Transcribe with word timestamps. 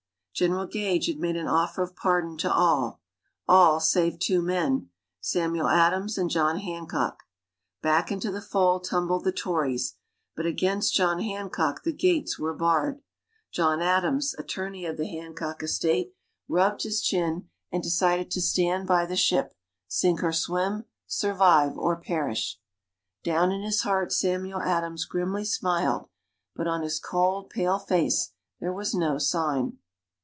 General 0.33 0.65
Gage 0.65 1.05
had 1.05 1.19
made 1.19 1.35
an 1.35 1.45
offer 1.47 1.83
of 1.83 1.95
pardon 1.95 2.35
to 2.37 2.51
all 2.51 2.99
all, 3.47 3.79
save 3.79 4.17
two 4.17 4.41
men: 4.41 4.89
Samuel 5.19 5.67
Adams 5.67 6.17
and 6.17 6.31
John 6.31 6.57
Hancock. 6.57 7.21
Back 7.83 8.11
into 8.11 8.31
the 8.31 8.41
fold 8.41 8.83
tumbled 8.85 9.23
the 9.23 9.31
Tories, 9.33 9.97
but 10.35 10.47
against 10.47 10.95
John 10.95 11.19
Hancock 11.19 11.83
the 11.83 11.91
gates 11.93 12.39
were 12.39 12.55
barred. 12.55 13.03
John 13.51 13.83
Adams, 13.83 14.33
Attorney 14.35 14.83
of 14.85 14.97
the 14.97 15.05
Hancock 15.05 15.61
estate, 15.61 16.15
rubbed 16.47 16.81
his 16.83 17.03
chin, 17.03 17.49
and 17.71 17.83
decided 17.83 18.31
to 18.31 18.41
stand 18.41 18.87
by 18.87 19.05
the 19.05 19.17
ship 19.17 19.53
sink 19.87 20.23
or 20.23 20.33
swim, 20.33 20.85
survive 21.05 21.77
or 21.77 22.01
perish. 22.01 22.57
Down 23.23 23.51
in 23.51 23.61
his 23.61 23.81
heart 23.81 24.11
Samuel 24.11 24.61
Adams 24.61 25.05
grimly 25.05 25.45
smiled, 25.45 26.09
but 26.55 26.67
on 26.67 26.81
his 26.81 26.99
cold, 26.99 27.51
pale 27.51 27.77
face 27.77 28.31
there 28.59 28.73
was 28.73 28.95
no 28.95 29.19
sign. 29.19 29.77